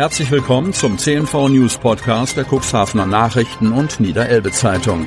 Herzlich 0.00 0.30
willkommen 0.30 0.72
zum 0.72 0.96
CNV 0.96 1.50
News 1.50 1.76
Podcast 1.76 2.34
der 2.34 2.46
Cuxhavener 2.46 3.04
Nachrichten 3.04 3.70
und 3.70 4.00
Niederelbe 4.00 4.50
Zeitung. 4.50 5.06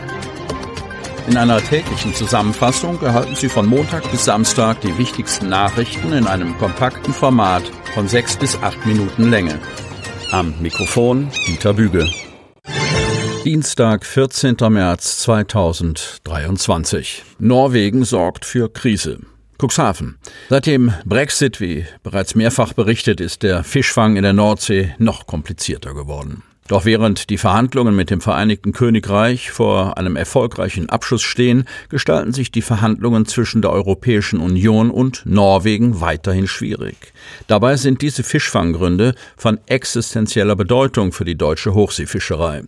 In 1.27 1.35
einer 1.35 1.59
täglichen 1.64 2.14
Zusammenfassung 2.14 3.01
erhalten 3.01 3.35
Sie 3.35 3.50
von 3.50 3.66
Montag 3.66 4.11
bis 4.11 4.25
Samstag 4.25 4.82
die 4.82 4.95
wichtigsten 5.00 5.50
Nachrichten 5.50 6.14
in 6.14 6.27
einem 6.27 6.56
kompakten 6.59 7.11
Format 7.11 7.64
von 7.95 8.07
sechs 8.07 8.38
bis 8.38 8.55
acht 8.61 8.86
Minuten 8.86 9.32
Länge. 9.32 9.57
Am 10.29 10.54
Mikrofon 10.61 11.32
Dieter 11.48 11.73
Büge. 11.73 12.07
Dienstag, 13.46 14.05
14. 14.05 14.57
März 14.70 15.18
2023. 15.21 17.23
Norwegen 17.39 18.05
sorgt 18.05 18.46
für 18.46 18.71
Krise. 18.71 19.21
Cuxhaven. 19.64 20.18
Seit 20.50 20.66
dem 20.66 20.91
Brexit, 21.05 21.61
wie 21.61 21.86
bereits 22.04 22.36
mehrfach 22.36 22.73
berichtet, 22.73 23.21
ist 23.21 23.43
der 23.43 23.64
Fischfang 23.64 24.18
in 24.18 24.23
der 24.23 24.34
Nordsee 24.34 24.93
noch 24.97 25.25
komplizierter 25.25 25.93
geworden. 25.93 26.43
Doch 26.68 26.86
während 26.86 27.29
die 27.29 27.37
Verhandlungen 27.37 27.96
mit 27.96 28.10
dem 28.10 28.20
Vereinigten 28.20 28.73
Königreich 28.73 29.51
vor 29.51 29.97
einem 29.97 30.15
erfolgreichen 30.15 30.89
Abschluss 30.89 31.21
stehen, 31.21 31.65
gestalten 31.89 32.34
sich 32.34 32.52
die 32.52 32.62
Verhandlungen 32.62 33.26
zwischen 33.26 33.62
der 33.62 33.72
Europäischen 33.72 34.40
Union 34.40 34.90
und 34.92 35.26
Norwegen 35.26 36.02
weiterhin 36.02 36.48
schwierig. 36.48 37.14
Dabei 37.48 37.78
sind 37.78 38.02
diese 38.02 38.23
Fischfanggründe 38.23 39.16
von 39.38 39.59
existenzieller 39.66 40.56
Bedeutung 40.56 41.12
für 41.12 41.26
die 41.26 41.38
deutsche 41.38 41.73
Hochseefischerei. 41.73 42.64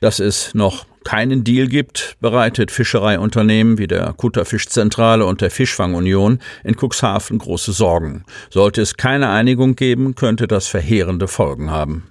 Dass 0.00 0.20
es 0.20 0.54
noch 0.54 0.86
keinen 1.04 1.42
Deal 1.42 1.68
gibt, 1.68 2.16
bereitet 2.20 2.70
Fischereiunternehmen 2.70 3.78
wie 3.78 3.86
der 3.86 4.12
Kutterfischzentrale 4.12 5.24
und 5.24 5.40
der 5.40 5.50
Fischfangunion 5.50 6.38
in 6.64 6.76
Cuxhaven 6.76 7.38
große 7.38 7.72
Sorgen. 7.72 8.24
Sollte 8.50 8.82
es 8.82 8.96
keine 8.96 9.30
Einigung 9.30 9.74
geben, 9.74 10.14
könnte 10.14 10.46
das 10.46 10.68
verheerende 10.68 11.26
Folgen 11.26 11.70
haben. 11.70 12.04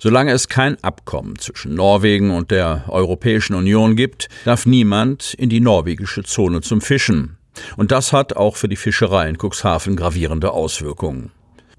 Solange 0.00 0.32
es 0.32 0.48
kein 0.48 0.82
Abkommen 0.82 1.38
zwischen 1.38 1.74
Norwegen 1.74 2.30
und 2.30 2.50
der 2.50 2.84
Europäischen 2.88 3.54
Union 3.54 3.96
gibt, 3.96 4.28
darf 4.44 4.64
niemand 4.64 5.34
in 5.34 5.48
die 5.48 5.60
norwegische 5.60 6.22
Zone 6.22 6.60
zum 6.60 6.80
Fischen. 6.80 7.36
Und 7.76 7.90
das 7.90 8.12
hat 8.12 8.36
auch 8.36 8.56
für 8.56 8.68
die 8.68 8.76
Fischerei 8.76 9.28
in 9.28 9.36
Cuxhaven 9.36 9.96
gravierende 9.96 10.52
Auswirkungen. 10.52 11.32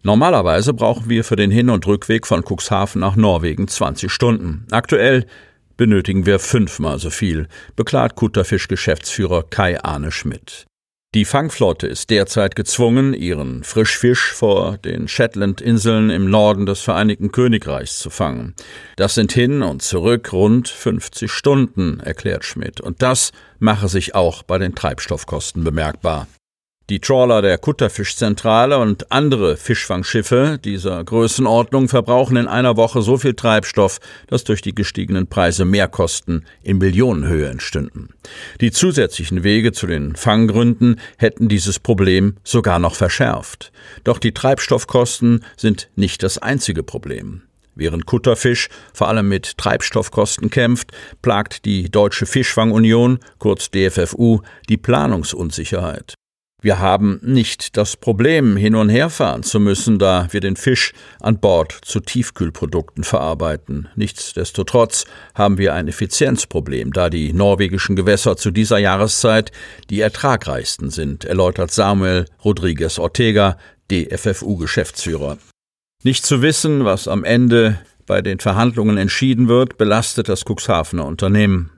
Normalerweise 0.03 0.73
brauchen 0.73 1.09
wir 1.09 1.23
für 1.23 1.35
den 1.35 1.51
Hin- 1.51 1.69
und 1.69 1.85
Rückweg 1.85 2.25
von 2.25 2.43
Cuxhaven 2.43 3.01
nach 3.01 3.15
Norwegen 3.15 3.67
20 3.67 4.11
Stunden. 4.11 4.65
Aktuell 4.71 5.25
benötigen 5.75 6.25
wir 6.25 6.39
fünfmal 6.39 6.99
so 6.99 7.09
viel, 7.09 7.47
beklagt 7.75 8.15
Kutterfisch-Geschäftsführer 8.15 9.43
Kai 9.49 9.81
Arne 9.81 10.11
Schmidt. 10.11 10.65
Die 11.15 11.25
Fangflotte 11.25 11.87
ist 11.87 12.11
derzeit 12.11 12.55
gezwungen, 12.55 13.15
ihren 13.15 13.63
Frischfisch 13.63 14.31
vor 14.31 14.77
den 14.77 15.07
Shetland-Inseln 15.07 16.11
im 16.11 16.29
Norden 16.29 16.67
des 16.67 16.81
Vereinigten 16.81 17.31
Königreichs 17.31 17.97
zu 17.97 18.11
fangen. 18.11 18.53
Das 18.95 19.15
sind 19.15 19.31
hin 19.31 19.63
und 19.63 19.81
zurück 19.81 20.31
rund 20.33 20.67
50 20.67 21.31
Stunden, 21.31 21.99
erklärt 21.99 22.45
Schmidt. 22.45 22.79
Und 22.79 23.01
das 23.01 23.31
mache 23.57 23.87
sich 23.87 24.13
auch 24.13 24.43
bei 24.43 24.59
den 24.59 24.75
Treibstoffkosten 24.75 25.63
bemerkbar. 25.63 26.27
Die 26.89 26.99
Trawler 26.99 27.43
der 27.43 27.59
Kutterfischzentrale 27.59 28.79
und 28.79 29.11
andere 29.11 29.57
Fischfangschiffe 29.57 30.59
dieser 30.63 31.03
Größenordnung 31.03 31.87
verbrauchen 31.87 32.35
in 32.35 32.47
einer 32.47 32.77
Woche 32.77 33.03
so 33.03 33.15
viel 33.15 33.35
Treibstoff, 33.35 33.99
dass 34.25 34.43
durch 34.43 34.63
die 34.63 34.73
gestiegenen 34.73 35.27
Preise 35.27 35.65
Mehrkosten 35.65 36.45
in 36.63 36.79
Millionenhöhe 36.79 37.47
entstünden. 37.47 38.09
Die 38.59 38.71
zusätzlichen 38.71 39.43
Wege 39.43 39.71
zu 39.71 39.85
den 39.85 40.15
Fanggründen 40.15 40.99
hätten 41.17 41.47
dieses 41.47 41.77
Problem 41.77 42.37
sogar 42.43 42.79
noch 42.79 42.95
verschärft. 42.95 43.71
Doch 44.03 44.17
die 44.17 44.33
Treibstoffkosten 44.33 45.45
sind 45.57 45.89
nicht 45.95 46.23
das 46.23 46.39
einzige 46.39 46.81
Problem. 46.81 47.43
Während 47.75 48.07
Kutterfisch 48.07 48.67
vor 48.95 49.09
allem 49.09 49.29
mit 49.29 49.59
Treibstoffkosten 49.59 50.49
kämpft, 50.49 50.91
plagt 51.21 51.65
die 51.65 51.91
Deutsche 51.91 52.25
Fischfangunion, 52.25 53.19
kurz 53.37 53.69
DFFU, 53.69 54.41
die 54.69 54.77
Planungsunsicherheit. 54.77 56.15
Wir 56.61 56.79
haben 56.79 57.21
nicht 57.23 57.77
das 57.77 57.95
Problem, 57.95 58.57
hin 58.57 58.75
und 58.75 58.89
her 58.89 59.09
fahren 59.09 59.43
zu 59.43 59.61
müssen, 59.61 59.97
da 59.97 60.27
wir 60.31 60.41
den 60.41 60.57
Fisch 60.57 60.91
an 61.21 61.39
Bord 61.39 61.71
zu 61.71 62.01
Tiefkühlprodukten 62.01 63.05
verarbeiten. 63.05 63.87
Nichtsdestotrotz 63.95 65.05
haben 65.33 65.57
wir 65.57 65.73
ein 65.73 65.87
Effizienzproblem, 65.87 66.91
da 66.91 67.09
die 67.09 67.31
norwegischen 67.31 67.95
Gewässer 67.95 68.35
zu 68.35 68.51
dieser 68.51 68.77
Jahreszeit 68.77 69.53
die 69.89 70.01
ertragreichsten 70.01 70.89
sind, 70.89 71.23
erläutert 71.23 71.71
Samuel 71.71 72.25
Rodriguez 72.43 72.99
Ortega, 72.99 73.57
DFFU-Geschäftsführer. 73.89 75.37
Nicht 76.03 76.25
zu 76.25 76.41
wissen, 76.41 76.83
was 76.83 77.07
am 77.07 77.23
Ende 77.23 77.79
bei 78.05 78.21
den 78.21 78.39
Verhandlungen 78.39 78.97
entschieden 78.97 79.47
wird, 79.47 79.77
belastet 79.77 80.27
das 80.27 80.43
Cuxhavener 80.43 81.05
Unternehmen. 81.05 81.71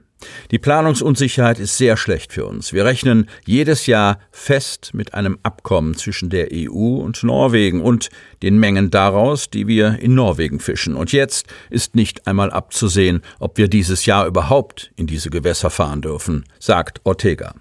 Die 0.51 0.59
Planungsunsicherheit 0.59 1.59
ist 1.59 1.77
sehr 1.77 1.97
schlecht 1.97 2.33
für 2.33 2.45
uns. 2.45 2.73
Wir 2.73 2.85
rechnen 2.85 3.27
jedes 3.45 3.87
Jahr 3.87 4.19
fest 4.31 4.91
mit 4.93 5.13
einem 5.13 5.37
Abkommen 5.43 5.95
zwischen 5.95 6.29
der 6.29 6.49
EU 6.51 6.97
und 6.97 7.23
Norwegen 7.23 7.81
und 7.81 8.09
den 8.41 8.59
Mengen 8.59 8.91
daraus, 8.91 9.49
die 9.49 9.67
wir 9.67 9.99
in 9.99 10.15
Norwegen 10.15 10.59
fischen. 10.59 10.95
Und 10.95 11.11
jetzt 11.11 11.47
ist 11.69 11.95
nicht 11.95 12.27
einmal 12.27 12.51
abzusehen, 12.51 13.21
ob 13.39 13.57
wir 13.57 13.67
dieses 13.67 14.05
Jahr 14.05 14.25
überhaupt 14.25 14.91
in 14.95 15.07
diese 15.07 15.29
Gewässer 15.29 15.69
fahren 15.69 16.01
dürfen, 16.01 16.45
sagt 16.59 17.01
Ortega. 17.03 17.53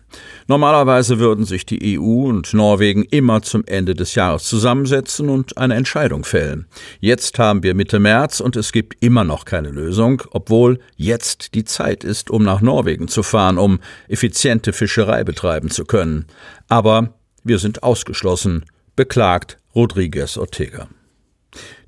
Normalerweise 0.49 1.19
würden 1.21 1.45
sich 1.45 1.67
die 1.67 1.99
EU 1.99 2.29
und 2.29 2.53
Norwegen 2.53 3.05
immer 3.05 3.43
zum 3.43 3.65
Ende 3.67 3.95
des 3.95 4.15
Jahres 4.17 4.45
zusammensetzen 4.45 5.29
und 5.29 5.57
eine 5.57 5.75
Entscheidung 5.75 6.25
fällen. 6.25 6.67
Jetzt 6.99 7.39
haben 7.39 7.63
wir 7.63 7.75
Mitte 7.75 8.01
März 8.01 8.41
und 8.41 8.57
es 8.57 8.73
gibt 8.73 8.97
immer 9.01 9.23
noch 9.23 9.45
keine 9.45 9.71
Lösung, 9.71 10.23
obwohl 10.33 10.81
jetzt 10.97 11.55
die 11.55 11.65
Zeit 11.65 12.03
ist, 12.03 12.31
um 12.31 12.43
nach 12.51 12.61
Norwegen 12.61 13.07
zu 13.07 13.23
fahren, 13.23 13.59
um 13.59 13.81
effiziente 14.09 14.73
Fischerei 14.73 15.23
betreiben 15.23 15.71
zu 15.71 15.85
können. 15.85 16.27
Aber 16.69 17.15
wir 17.45 17.59
sind 17.59 17.83
ausgeschlossen, 17.83 18.65
beklagt 18.97 19.59
Rodriguez 19.75 20.37
Ortega. 20.37 20.89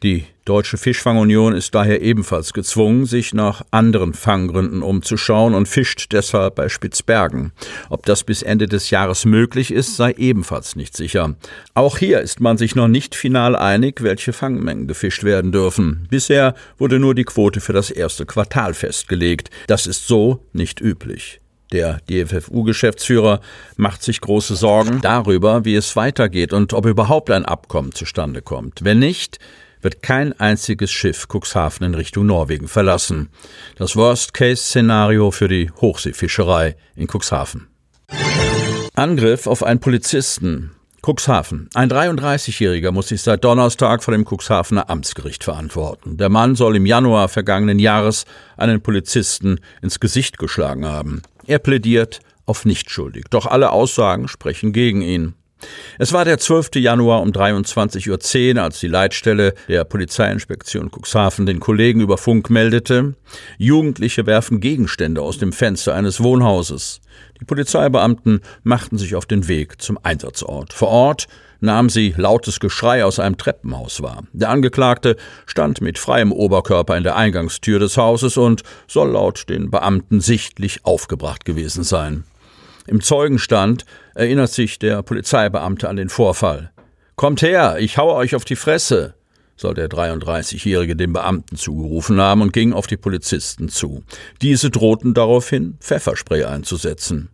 Die 0.02 0.24
Deutsche 0.44 0.76
Fischfangunion 0.76 1.54
ist 1.54 1.72
daher 1.72 2.03
ebenfalls 2.03 2.53
gezwungen, 2.53 3.06
sich 3.06 3.32
nach 3.32 3.62
anderen 3.70 4.12
Fanggründen 4.12 4.82
umzuschauen 4.82 5.54
und 5.54 5.69
fischt 5.69 6.10
deshalb 6.10 6.56
bei 6.56 6.69
Spitzbergen. 6.69 7.53
Ob 7.91 8.06
das 8.06 8.25
bis 8.25 8.42
Ende 8.42 8.66
des 8.66 8.91
Jahres 8.91 9.25
möglich 9.25 9.72
ist, 9.72 9.97
sei 9.97 10.10
ebenfalls 10.19 10.75
nicht 10.75 10.97
sicher. 10.97 11.36
Auch 11.75 11.97
hier 11.97 12.20
ist 12.20 12.41
man 12.41 12.58
sich 12.58 12.75
noch 12.75 12.88
nicht 12.88 13.14
final 13.14 13.54
einig, 13.54 14.02
welche 14.02 14.32
Fangmengen 14.32 14.88
gefischt 14.88 15.22
werden 15.22 15.52
dürfen. 15.52 16.08
Bisher 16.10 16.54
wurde 16.76 16.98
nur 16.98 17.14
die 17.14 17.25
Quote 17.25 17.60
für 17.60 17.72
das 17.72 17.92
erste 17.92 18.26
Quartal 18.26 18.75
festgelegt. 18.75 19.48
Das 19.69 19.86
ist 19.86 20.08
so 20.08 20.44
nicht 20.52 20.81
üblich. 20.81 21.38
Der 21.70 22.00
DFFU-Geschäftsführer 22.10 23.41
macht 23.76 24.02
sich 24.02 24.20
große 24.20 24.56
Sorgen 24.56 25.00
darüber, 25.02 25.64
wie 25.64 25.76
es 25.76 25.94
weitergeht 25.94 26.52
und 26.52 26.75
ob 26.75 26.84
überhaupt 26.86 27.31
ein 27.31 27.47
Abkommen 27.47 27.92
zustande 27.92 28.42
kommt. 28.42 28.84
Wenn 28.84 28.98
nicht, 28.98 29.38
wird 29.82 30.03
kein 30.03 30.32
einziges 30.41 30.91
Schiff 30.91 31.26
Cuxhaven 31.28 31.87
in 31.87 31.94
Richtung 31.94 32.26
Norwegen 32.26 32.69
verlassen. 32.69 33.28
Das 33.76 33.97
Worst-Case-Szenario 33.97 35.31
für 35.31 35.48
die 35.48 35.70
Hochseefischerei 35.70 36.76
in 36.97 37.09
Cuxhaven. 37.09 37.69
Angriff 38.94 39.47
auf 39.47 39.62
einen 39.62 39.81
Polizisten. 39.81 40.72
Cuxhaven. 41.04 41.69
Ein 41.75 41.91
33-Jähriger 41.91 42.93
muss 42.93 43.09
sich 43.09 43.22
seit 43.22 43.43
Donnerstag 43.43 44.04
vor 44.04 44.12
dem 44.12 44.25
Cuxhavener 44.25 44.88
Amtsgericht 44.88 45.43
verantworten. 45.43 46.16
Der 46.16 46.28
Mann 46.28 46.54
soll 46.54 46.76
im 46.76 46.87
Januar 46.87 47.28
vergangenen 47.28 47.81
Jahres 47.81 48.25
einen 48.56 48.82
Polizisten 48.82 49.59
ins 49.82 49.99
Gesicht 49.99 50.38
geschlagen 50.38 50.87
haben. 50.87 51.22
Er 51.44 51.59
plädiert 51.59 52.20
auf 52.47 52.64
nicht 52.64 52.88
schuldig, 52.91 53.25
doch 53.31 53.47
alle 53.47 53.70
Aussagen 53.70 54.28
sprechen 54.28 54.72
gegen 54.72 55.03
ihn. 55.03 55.34
Es 55.98 56.12
war 56.12 56.24
der 56.24 56.38
12. 56.38 56.76
Januar 56.76 57.22
um 57.22 57.30
23.10 57.30 58.56
Uhr, 58.56 58.62
als 58.62 58.80
die 58.80 58.88
Leitstelle 58.88 59.54
der 59.68 59.84
Polizeiinspektion 59.84 60.90
Cuxhaven 60.90 61.46
den 61.46 61.60
Kollegen 61.60 62.00
über 62.00 62.19
Funk 62.19 62.50
meldete, 62.50 63.14
Jugendliche 63.58 64.26
werfen 64.26 64.60
Gegenstände 64.60 65.22
aus 65.22 65.38
dem 65.38 65.52
Fenster 65.52 65.94
eines 65.94 66.22
Wohnhauses. 66.22 67.00
Die 67.40 67.44
Polizeibeamten 67.44 68.40
machten 68.62 68.98
sich 68.98 69.14
auf 69.14 69.26
den 69.26 69.48
Weg 69.48 69.82
zum 69.82 69.98
Einsatzort. 70.02 70.72
Vor 70.72 70.88
Ort 70.88 71.28
nahm 71.60 71.88
sie 71.88 72.14
lautes 72.16 72.60
Geschrei 72.60 73.04
aus 73.04 73.19
einem 73.19 73.37
Treppenhaus 73.37 74.02
wahr. 74.02 74.25
Der 74.32 74.50
Angeklagte 74.50 75.16
stand 75.46 75.81
mit 75.81 75.98
freiem 75.98 76.32
Oberkörper 76.32 76.96
in 76.96 77.04
der 77.04 77.16
Eingangstür 77.16 77.78
des 77.78 77.96
Hauses 77.96 78.37
und 78.37 78.62
soll 78.88 79.10
laut 79.10 79.48
den 79.48 79.70
Beamten 79.70 80.20
sichtlich 80.20 80.84
aufgebracht 80.84 81.44
gewesen 81.44 81.84
sein. 81.84 82.25
Im 82.87 83.00
Zeugenstand 83.00 83.84
erinnert 84.14 84.50
sich 84.50 84.79
der 84.79 85.02
Polizeibeamte 85.02 85.88
an 85.88 85.96
den 85.96 86.08
Vorfall. 86.08 86.70
Kommt 87.17 87.43
her, 87.43 87.76
ich 87.79 87.99
haue 87.99 88.14
euch 88.14 88.34
auf 88.34 88.44
die 88.44 88.56
Fresse, 88.56 89.14
soll 89.56 89.75
der 89.75 89.88
33-Jährige 89.88 90.96
dem 90.96 91.12
Beamten 91.12 91.56
zugerufen 91.56 92.20
haben 92.20 92.43
und 92.43 92.52
ging 92.52 92.73
auf 92.73 92.87
die 92.87 92.96
Polizisten 92.96 93.69
zu. 93.69 94.02
Diese 94.40 94.70
drohten 94.70 95.14
daraufhin, 95.14 95.76
Pfefferspray 95.81 96.44
einzusetzen. 96.44 97.29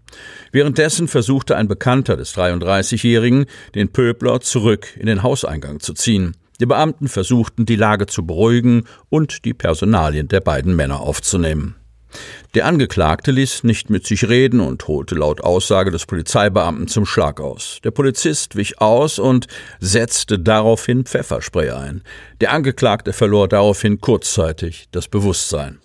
Währenddessen 0.53 1.09
versuchte 1.09 1.56
ein 1.56 1.69
Bekannter 1.69 2.17
des 2.17 2.35
33-Jährigen, 2.35 3.47
den 3.75 3.91
Pöbler 3.91 4.41
zurück 4.41 4.97
in 4.99 5.06
den 5.06 5.23
Hauseingang 5.23 5.81
zu 5.81 5.94
ziehen. 5.94 6.37
Die 6.61 6.67
Beamten 6.67 7.09
versuchten, 7.09 7.67
die 7.67 7.77
Lage 7.77 8.06
zu 8.06 8.27
beruhigen 8.27 8.85
und 9.09 9.44
die 9.44 9.55
Personalien 9.55 10.29
der 10.29 10.41
beiden 10.41 10.75
Männer 10.75 11.01
aufzunehmen. 11.01 11.77
Der 12.55 12.66
Angeklagte 12.66 13.31
ließ 13.31 13.64
nicht 13.64 13.90
mit 13.90 14.06
sich 14.06 14.28
reden 14.28 14.60
und 14.60 14.87
holte 14.88 15.14
laut 15.14 15.40
Aussage 15.43 15.90
des 15.90 16.06
Polizeibeamten 16.06 16.88
zum 16.88 17.06
Schlag 17.06 17.40
aus. 17.40 17.78
Der 17.84 17.90
Polizist 17.90 18.56
wich 18.56 18.81
aus 18.81 19.19
und 19.19 19.46
setzte 19.81 20.38
daraufhin 20.38 21.05
Pfefferspray 21.05 21.70
ein. 21.70 22.02
Der 22.40 22.52
Angeklagte 22.52 23.12
verlor 23.12 23.49
daraufhin 23.49 24.00
kurzzeitig 24.00 24.88
das 24.90 25.08
Bewusstsein. 25.08 25.78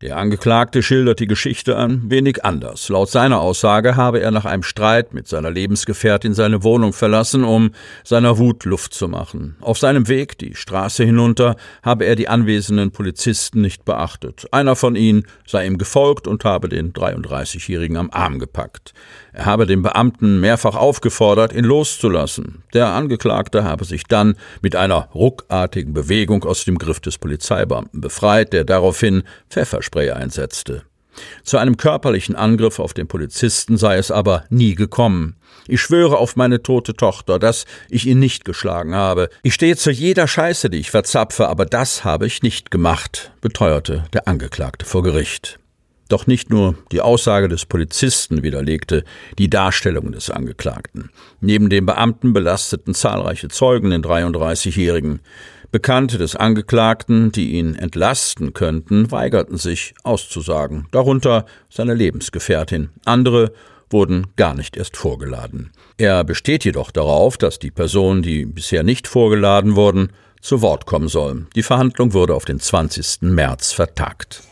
Der 0.00 0.16
Angeklagte 0.16 0.80
schildert 0.84 1.18
die 1.18 1.26
Geschichte 1.26 1.76
ein 1.76 2.08
wenig 2.08 2.44
anders. 2.44 2.88
Laut 2.88 3.10
seiner 3.10 3.40
Aussage 3.40 3.96
habe 3.96 4.20
er 4.20 4.30
nach 4.30 4.44
einem 4.44 4.62
Streit 4.62 5.12
mit 5.12 5.26
seiner 5.26 5.50
Lebensgefährtin 5.50 6.34
seine 6.34 6.62
Wohnung 6.62 6.92
verlassen, 6.92 7.42
um 7.42 7.72
seiner 8.04 8.38
Wut 8.38 8.64
Luft 8.64 8.94
zu 8.94 9.08
machen. 9.08 9.56
Auf 9.60 9.76
seinem 9.76 10.06
Weg 10.06 10.38
die 10.38 10.54
Straße 10.54 11.02
hinunter 11.02 11.56
habe 11.82 12.04
er 12.04 12.14
die 12.14 12.28
anwesenden 12.28 12.92
Polizisten 12.92 13.60
nicht 13.60 13.84
beachtet. 13.84 14.46
Einer 14.52 14.76
von 14.76 14.94
ihnen 14.94 15.26
sei 15.44 15.66
ihm 15.66 15.78
gefolgt 15.78 16.28
und 16.28 16.44
habe 16.44 16.68
den 16.68 16.92
33-Jährigen 16.92 17.96
am 17.96 18.10
Arm 18.12 18.38
gepackt. 18.38 18.94
Er 19.32 19.46
habe 19.46 19.66
den 19.66 19.82
Beamten 19.82 20.40
mehrfach 20.40 20.74
aufgefordert, 20.74 21.52
ihn 21.52 21.64
loszulassen. 21.64 22.64
Der 22.72 22.88
Angeklagte 22.88 23.62
habe 23.62 23.84
sich 23.84 24.02
dann 24.02 24.36
mit 24.62 24.74
einer 24.74 25.08
ruckartigen 25.14 25.92
Bewegung 25.92 26.44
aus 26.44 26.64
dem 26.64 26.76
Griff 26.78 26.98
des 26.98 27.18
Polizeibeamten 27.18 28.00
befreit, 28.00 28.52
der 28.52 28.64
daraufhin 28.64 29.22
Pfefferspray 29.88 30.10
einsetzte. 30.10 30.82
Zu 31.42 31.58
einem 31.58 31.76
körperlichen 31.76 32.36
Angriff 32.36 32.78
auf 32.78 32.94
den 32.94 33.08
Polizisten 33.08 33.76
sei 33.76 33.96
es 33.96 34.12
aber 34.12 34.44
nie 34.50 34.76
gekommen. 34.76 35.34
Ich 35.66 35.80
schwöre 35.80 36.16
auf 36.16 36.36
meine 36.36 36.62
tote 36.62 36.94
Tochter, 36.94 37.40
dass 37.40 37.64
ich 37.90 38.06
ihn 38.06 38.20
nicht 38.20 38.44
geschlagen 38.44 38.94
habe. 38.94 39.28
Ich 39.42 39.54
stehe 39.54 39.76
zu 39.76 39.90
jeder 39.90 40.28
Scheiße, 40.28 40.70
die 40.70 40.78
ich 40.78 40.92
verzapfe, 40.92 41.48
aber 41.48 41.66
das 41.66 42.04
habe 42.04 42.26
ich 42.26 42.42
nicht 42.42 42.70
gemacht, 42.70 43.32
beteuerte 43.40 44.04
der 44.12 44.28
Angeklagte 44.28 44.86
vor 44.86 45.02
Gericht. 45.02 45.58
Doch 46.08 46.26
nicht 46.26 46.50
nur 46.50 46.74
die 46.92 47.02
Aussage 47.02 47.48
des 47.48 47.66
Polizisten 47.66 48.42
widerlegte 48.42 49.04
die 49.38 49.50
Darstellung 49.50 50.12
des 50.12 50.30
Angeklagten. 50.30 51.10
Neben 51.40 51.68
dem 51.68 51.84
Beamten 51.84 52.32
belasteten 52.32 52.94
zahlreiche 52.94 53.48
Zeugen 53.48 53.90
den 53.90 54.02
33-Jährigen. 54.02 55.20
Bekannte 55.70 56.16
des 56.16 56.34
Angeklagten, 56.34 57.30
die 57.30 57.52
ihn 57.52 57.74
entlasten 57.74 58.54
könnten, 58.54 59.10
weigerten 59.10 59.58
sich 59.58 59.92
auszusagen, 60.02 60.86
darunter 60.92 61.44
seine 61.68 61.92
Lebensgefährtin. 61.92 62.88
Andere 63.04 63.52
wurden 63.90 64.28
gar 64.36 64.54
nicht 64.54 64.78
erst 64.78 64.96
vorgeladen. 64.96 65.70
Er 65.98 66.24
besteht 66.24 66.64
jedoch 66.64 66.90
darauf, 66.90 67.36
dass 67.36 67.58
die 67.58 67.70
Personen, 67.70 68.22
die 68.22 68.46
bisher 68.46 68.82
nicht 68.82 69.06
vorgeladen 69.06 69.76
wurden, 69.76 70.10
zu 70.40 70.62
Wort 70.62 70.86
kommen 70.86 71.08
sollen. 71.08 71.48
Die 71.54 71.62
Verhandlung 71.62 72.14
wurde 72.14 72.34
auf 72.34 72.44
den 72.46 72.60
20. 72.60 73.22
März 73.22 73.72
vertagt. 73.72 74.42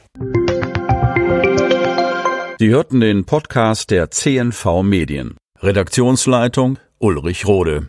Sie 2.59 2.69
hörten 2.69 3.01
den 3.01 3.25
Podcast 3.25 3.91
der 3.91 4.11
CNV 4.11 4.83
Medien. 4.83 5.37
Redaktionsleitung 5.61 6.79
Ulrich 6.99 7.47
Rode. 7.47 7.89